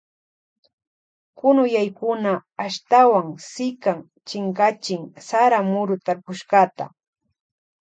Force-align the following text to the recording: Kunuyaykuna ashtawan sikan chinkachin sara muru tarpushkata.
Kunuyaykuna 1.37 2.31
ashtawan 2.65 3.27
sikan 3.51 3.99
chinkachin 4.27 5.03
sara 5.27 5.59
muru 5.71 5.95
tarpushkata. 6.05 6.85